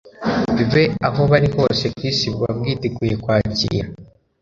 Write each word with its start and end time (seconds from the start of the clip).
be 0.71 0.83
aho 1.07 1.21
bari 1.31 1.47
hose 1.55 1.85
ku 1.95 2.01
isi 2.11 2.25
buba 2.33 2.49
bwiteguye 2.57 3.13
kwakira 3.23 3.87